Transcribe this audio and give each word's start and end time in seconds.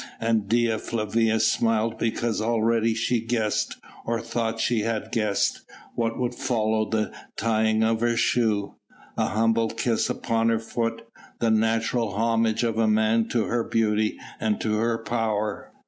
And 0.19 0.49
Dea 0.49 0.79
Flavia 0.79 1.39
smiled 1.39 1.99
because 1.99 2.41
already 2.41 2.95
she 2.95 3.19
guessed 3.23 3.77
or 4.03 4.19
thought 4.19 4.53
that 4.55 4.59
she 4.59 4.83
guessed 5.11 5.61
what 5.93 6.17
would 6.17 6.33
follow 6.33 6.89
the 6.89 7.11
tying 7.37 7.83
of 7.83 7.99
her 7.99 8.17
shoe 8.17 8.73
a 9.15 9.27
humble 9.27 9.69
kiss 9.69 10.09
upon 10.09 10.49
her 10.49 10.57
foot, 10.57 11.03
the 11.37 11.51
natural 11.51 12.13
homage 12.13 12.63
of 12.63 12.79
a 12.79 12.87
man 12.87 13.27
to 13.27 13.43
her 13.43 13.63
beauty 13.63 14.17
and 14.39 14.59
to 14.61 14.77
her 14.77 14.97
power. 14.97 15.71